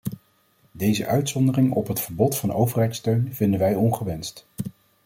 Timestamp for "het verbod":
1.87-2.37